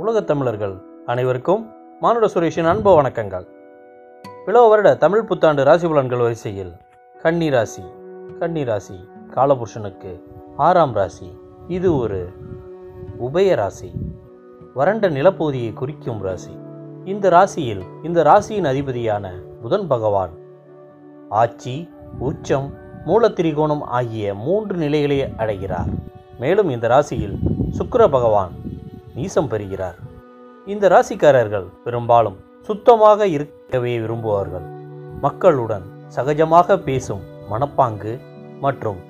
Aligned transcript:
உலகத் 0.00 0.26
தமிழர்கள் 0.26 0.82
அனைவருக்கும் 1.06 1.70
மானுட 2.00 2.26
சுரேஷின் 2.26 2.64
அன்பு 2.64 3.02
வணக்கங்கள். 3.02 3.46
பிளோ 4.46 4.68
வருட 4.68 4.94
தமிழ் 4.94 5.24
புத்தாண்டு 5.24 5.64
ராசி 5.64 5.86
பலன்கள் 5.86 6.20
வரிசையில் 6.20 6.72
கன்னி 7.22 7.50
ராசி 7.50 7.82
கன்னி 8.38 8.64
ராசி 8.64 9.08
காலபுருஷனுக்கு 9.34 10.20
ஆறாம் 10.56 10.92
ராசி 10.92 11.40
இது 11.68 11.96
ஒரு 11.96 12.32
உபய 13.18 13.54
ராசி 13.54 13.92
வறண்ட 14.74 15.10
நிலப்பகுதியை 15.10 15.72
குறிக்கும் 15.72 16.20
ராசி. 16.20 16.58
இந்த 17.04 17.28
ராசியில் 17.28 17.82
இந்த 18.02 18.22
ராசியின் 18.22 18.64
அதிபதியான 18.64 19.28
புதன் 19.62 19.86
பகவான் 19.86 20.30
ஆட்சி 21.28 21.90
உச்சம் 22.18 22.74
மூலத்திரிகோணம் 23.06 23.82
ஆகிய 23.82 24.34
மூன்று 24.34 24.76
நிலைகளை 24.76 25.34
அடைகிறார். 25.36 25.88
மேலும் 26.38 26.68
இந்த 26.68 26.86
ராசியில் 26.86 27.38
சுக்கர 27.78 28.08
பகவான் 28.08 28.50
நீசம் 29.16 29.48
பெறுகிறார். 29.48 29.98
இந்த 30.66 30.88
ராசிக்காரர்கள் 30.88 31.66
பெரும்பாலும் 31.84 32.38
சுத்தமாக 32.60 33.26
இருக்கவே 33.26 33.98
விரும்புவார்கள். 33.98 34.66
மக்களுடன் 35.20 35.86
சகஜமாக 36.16 36.76
பேசும் 36.76 37.22
மனப்பாங்கு 37.50 38.12
மற்றும் 38.60 39.00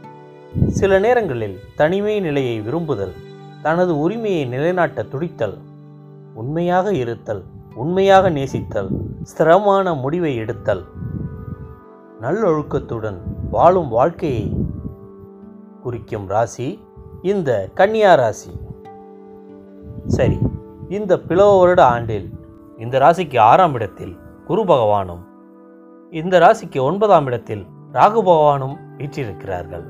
சில 0.69 0.99
நேரங்களில் 0.99 1.57
தனிமை 1.77 2.21
நிலையை 2.21 2.61
விரும்புதல் 2.61 3.15
தனது 3.63 3.93
உரிமையை 3.99 4.45
நிலைநாட்ட 4.45 5.03
துடித்தல் 5.03 5.59
உண்மையாக 6.35 6.93
இருத்தல் 6.93 7.43
உண்மையாக 7.75 8.31
நேசித்தல் 8.31 8.91
ஸ்திரமான 9.31 9.95
முடிவை 9.95 10.33
எடுத்தல் 10.37 10.83
நல்லொழுக்கத்துடன் 12.21 13.19
வாழும் 13.51 13.89
வாழ்க்கையை 13.89 14.47
குறிக்கும் 15.83 16.27
ராசி 16.27 16.69
இந்த 17.23 17.51
கன்னியா 17.75 18.15
ராசி. 18.15 18.51
சரி 20.17 20.39
இந்த 20.89 21.13
பிளவ 21.29 21.51
வருட 21.59 21.81
ஆண்டில் 21.85 22.29
இந்த 22.79 22.99
ராசிக்கு 22.99 23.39
ஆறாம் 23.39 23.75
இடத்தில் 23.75 24.15
குரு 24.47 24.63
பகவானும் 24.63 25.23
இந்த 26.11 26.35
ராசிக்கு 26.39 26.79
ஒன்பதாம் 26.83 27.27
இடத்தில் 27.27 27.63
ராகு 27.93 28.21
பகவானும் 28.29 28.77
வீற்றிருக்கிறார்கள். 28.97 29.85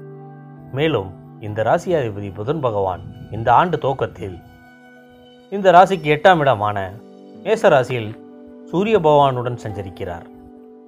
மேலும் 0.73 1.11
இந்த 1.41 1.63
ராசியாதிபதி 1.63 2.35
புதன் 2.35 2.61
பகவான் 2.61 3.03
இந்த 3.31 3.49
ஆண்டு 3.53 3.79
துவக்கத்தில் 3.79 4.37
இந்த 5.51 5.71
ராசிக்கு 5.73 6.09
எட்டாம் 6.17 6.39
இடமான 6.39 6.79
மேச 7.45 7.69
ராசியில் 7.69 8.11
சூரிய 8.71 8.99
பகவானுடன் 8.99 9.59
சஞ்சரிக்கிறார். 9.65 10.27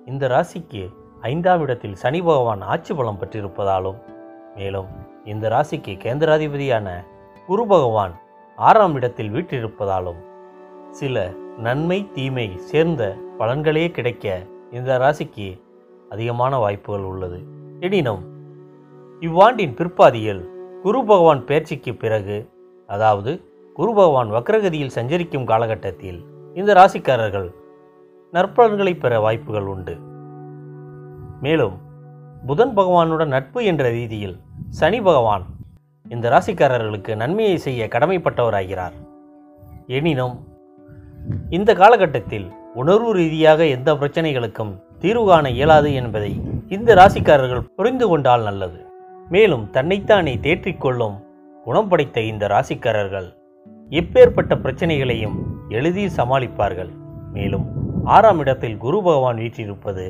இந்த 0.06 0.24
ராசிக்கு 0.28 0.82
ஐந்தாம் 1.20 1.60
இடத்தில் 1.60 1.94
சனி 1.94 2.22
பகவான் 2.22 2.60
ஆட்சி 2.60 2.94
பலம் 2.94 3.20
பெற்றிருப்பதாலும் 3.20 3.98
மேலும் 4.56 4.90
இந்த 5.24 5.48
ராசிக்கு 5.48 5.94
கேந்திராதிபதியான 6.04 6.88
குரு 7.46 7.64
பகவான் 7.66 8.14
ஆறாம் 8.56 8.94
இடத்தில் 8.94 9.30
வீற்றிருப்பதாலும் 9.30 10.16
சில 10.90 11.30
நன்மை 11.58 12.10
தீமை 12.12 12.56
சேர்ந்த 12.56 13.16
பலன்களே 13.38 13.90
கிடைக்க 13.90 14.46
இந்த 14.70 14.98
ராசிக்கு 14.98 15.60
அதிகமான 16.08 16.58
வாய்ப்புகள் 16.58 17.02
உள்ளது. 17.02 17.46
எனினும் 17.80 18.22
இவ்வாண்டின் 19.20 19.74
பிற்பாதியில் 19.74 20.48
குரு 20.82 21.04
பகவான் 21.04 21.44
பேர்ச்சிக்கு 21.44 21.98
பிறகு 21.98 22.50
அதாவது 22.86 23.44
குரு 23.74 23.94
பகவான் 23.94 24.30
வக்ரகதியில் 24.32 24.94
சஞ்சரிக்கும் 24.94 25.44
காலகட்டத்தில் 25.44 26.26
இந்த 26.54 26.74
ராசிக்காரர்கள் 26.74 27.54
நற்பலன்களை 28.32 29.00
பெற 29.00 29.20
வாய்ப்புகள் 29.20 29.64
உண்டு. 29.64 29.98
மேலும் 31.40 31.80
புதன் 32.46 32.76
பகவானுடன் 32.76 33.28
நட்பு 33.28 33.64
என்ற 33.64 33.90
ரீதியில் 33.90 34.40
சனி 34.68 35.00
பகவான் 35.00 35.44
இந்த 36.14 36.26
ராசிக்காரர்களுக்கு 36.34 37.12
நன்மையை 37.22 37.58
செய்ய 37.66 37.88
கடமைப்பட்டவராகிறார். 37.94 38.96
எனினும் 39.98 40.36
இந்த 41.56 41.70
காலகட்டத்தில் 41.80 42.46
உணர்வு 42.80 43.10
ரீதியாக 43.18 43.60
எந்த 43.76 43.90
பிரச்சனைகளுக்கும் 44.00 44.72
தீர்வு 45.02 45.24
காண 45.28 45.46
இயலாது 45.58 45.90
என்பதை 46.00 46.32
இந்த 46.76 46.94
ராசிக்காரர்கள் 47.00 47.68
புரிந்து 47.76 48.06
கொண்டால் 48.08 48.46
நல்லது. 48.48 48.80
மேலும் 49.34 49.64
தன்னைத்தானே 49.70 50.34
தேற்றிக்கொள்ளும் 50.46 51.16
குணம் 51.66 51.88
படைத்த 51.90 52.20
இந்த 52.32 52.44
ராசிக்காரர்கள் 52.54 53.28
எப்பேற்பட்ட 53.90 54.52
பிரச்சனைகளையும் 54.64 55.36
எளிதில் 55.68 56.16
சமாளிப்பார்கள். 56.16 56.92
மேலும் 57.36 57.66
ஆறாம் 58.14 58.40
இடத்தில் 58.42 58.80
குரு 58.84 58.98
பகவான் 59.02 59.40
வீற்றிருப்பது 59.42 60.06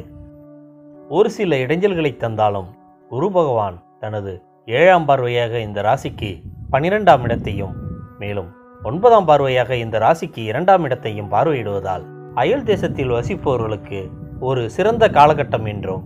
ஒரு 1.17 1.31
சில 1.37 1.57
இடைஞ்சல்களை 1.65 2.13
தந்தாலும் 2.17 2.71
குரு 3.11 3.29
பகவான் 3.31 3.77
தனது 4.01 4.33
ஏழாம் 4.65 5.07
பார்வையாக 5.09 5.59
இந்த 5.59 5.83
ராசிக்கு 5.83 6.43
பனிரெண்டாம் 6.71 7.23
இடத்தையும் 7.23 7.73
மேலும் 8.19 8.51
ஒன்பதாம் 8.83 9.27
பார்வையாக 9.29 9.71
இந்த 9.71 9.99
ராசிக்கு 9.99 10.45
இரண்டாம் 10.45 10.85
இடத்தையும் 10.85 11.31
பார்வையிடுவதால் 11.31 12.03
அயல் 12.35 12.63
தேசத்தில் 12.63 13.11
வசிப்பவர்களுக்கு 13.11 14.11
ஒரு 14.41 14.71
சிறந்த 14.71 15.09
காலகட்டம் 15.09 15.65
என்றும் 15.65 16.05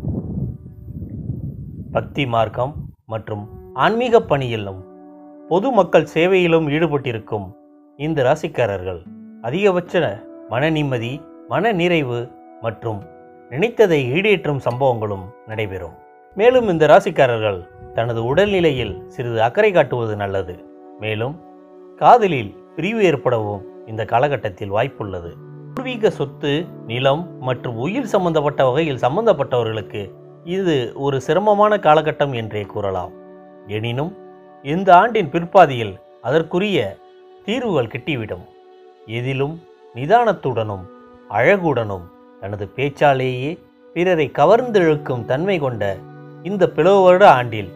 பக்தி 1.92 2.26
மார்க்கம் 2.26 2.74
மற்றும் 3.06 3.72
ஆன்மீக 3.74 4.20
பணியிலும் 4.20 4.84
பொதுமக்கள் 5.48 6.08
சேவையிலும் 6.14 6.68
ஈடுபட்டிருக்கும் 6.68 7.54
இந்த 7.96 8.22
ராசிக்காரர்கள் 8.22 9.02
அதிகபட்ச 9.42 10.18
மன 10.50 10.70
நிம்மதி 10.70 11.20
மன 11.48 11.72
நிறைவு 11.72 12.30
மற்றும் 12.62 13.02
நினைத்ததை 13.50 14.00
ஈடேற்றும் 14.12 14.60
சம்பவங்களும் 14.64 15.24
நடைபெறும். 15.46 15.94
மேலும் 16.34 16.68
இந்த 16.68 16.86
ராசிக்காரர்கள் 16.86 17.66
தனது 17.96 18.20
உடல்நிலையில் 18.24 18.94
சிறிது 19.08 19.38
அக்கறை 19.42 19.70
காட்டுவது 19.72 20.14
நல்லது. 20.16 20.54
மேலும் 21.00 21.34
காதலில் 21.96 22.50
பிரிவு 22.76 23.00
ஏற்படவும் 23.02 23.62
இந்த 23.86 24.02
காலகட்டத்தில் 24.04 24.72
வாய்ப்புள்ளது. 24.72 25.30
பூர்வீக 25.74 26.10
சொத்து 26.10 26.52
நிலம் 26.86 27.22
மற்றும் 27.40 27.76
உயிர் 27.76 28.12
சம்பந்தப்பட்ட 28.14 28.60
வகையில் 28.68 29.02
சம்பந்தப்பட்டவர்களுக்கு 29.06 30.02
இது 30.56 30.74
ஒரு 30.94 31.16
சிரமமான 31.20 31.76
காலகட்டம் 31.76 32.34
என்றே 32.34 32.62
கூறலாம். 32.72 33.12
எனினும் 33.66 34.12
இந்த 34.62 34.88
ஆண்டின் 34.96 35.30
பிற்பாதியில் 35.30 35.94
அதற்குரிய 36.22 36.78
தீர்வுகள் 37.44 37.92
கிட்டிவிடும். 37.94 38.44
எதிலும் 39.18 39.56
நிதானத்துடனும் 39.94 40.84
அழகுடனும் 41.30 42.06
தனது 42.40 42.66
பேச்சாலேயே 42.76 43.50
பிறரை 43.94 44.28
கவர்ந்தெழுக்கும் 44.38 45.24
தன்மை 45.24 45.58
கொண்ட 45.58 45.84
இந்த 46.42 46.64
பிளவு 46.68 47.00
வருட 47.02 47.24
ஆண்டில் 47.30 47.70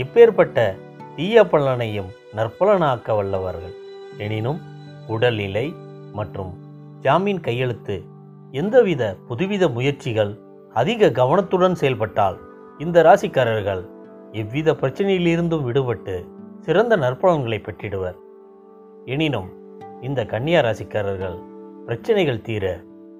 இப்பேற்பட்ட 0.00 0.76
தீய 1.16 1.44
பலனையும் 1.44 2.10
நற்பலனாக்க 2.36 3.16
வல்லவர்கள். 3.16 3.74
எனினும் 4.18 4.60
உடல்நிலை 5.08 5.74
மற்றும் 6.12 6.52
ஜாமீன் 7.00 7.40
கையெழுத்து 7.40 7.96
எந்தவித 8.50 9.02
புதுவித 9.28 9.68
முயற்சிகள் 9.68 10.32
அதிக 10.72 11.10
கவனத்துடன் 11.10 11.74
செயல்பட்டால் 11.74 12.36
இந்த 12.78 13.02
ராசிக்காரர்கள் 13.02 13.82
எவ்வித 14.32 14.72
பிரச்சனையிலிருந்தும் 14.72 15.64
விடுபட்டு 15.68 16.16
சிறந்த 16.60 16.96
நற்பலன்களை 16.96 17.58
பெற்றிடுவர். 17.62 18.16
எனினும் 19.04 19.48
இந்த 20.02 20.20
கன்னியா 20.24 20.60
ராசிக்காரர்கள் 20.60 21.38
பிரச்சனைகள் 21.86 22.40
தீர 22.40 22.64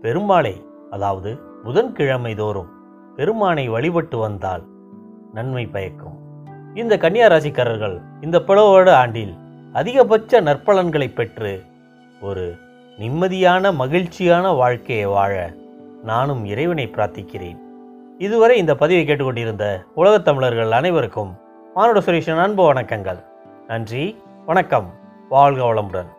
பெருமாளை 0.02 0.54
அதாவது 0.90 1.30
புதன்கிழமை 1.64 2.34
தோறும் 2.34 2.70
பெருமானை 3.16 3.68
வழிபட்டு 3.68 4.18
வந்தால் 4.18 4.64
நன்மை 5.32 5.66
பயக்கும். 5.66 6.16
இந்த 6.76 6.96
கன்னியா 6.96 7.26
ராசிக்காரர்கள் 7.26 8.00
இந்த 8.20 8.38
பிளவோட 8.38 8.90
ஆண்டில் 8.90 9.34
அதிகபட்ச 9.72 10.40
நற்பலன்களை 10.40 11.12
பெற்று 11.12 11.62
ஒரு 12.20 12.56
நிம்மதியான 12.98 13.74
மகிழ்ச்சியான 13.74 14.50
வாழ்க்கையை 14.50 15.04
வாழ 15.04 15.52
நானும் 16.04 16.44
இறைவனை 16.44 16.86
பிரார்த்திக்கிறேன். 16.86 17.58
இதுவரை 18.18 18.58
இந்த 18.58 18.74
பதிவை 18.74 19.04
கேட்டுக்கொண்டிருந்த 19.04 19.82
உலகத் 19.94 20.24
தமிழர்கள் 20.24 20.70
அனைவருக்கும் 20.70 21.36
மானுட 21.74 21.98
சுரேஷன் 21.98 22.42
அன்பு 22.42 22.72
வணக்கங்கள். 22.72 23.24
நன்றி 23.66 24.16
வணக்கம். 24.46 24.92
வாழ்க 25.28 25.74
வளமுடன். 25.74 26.15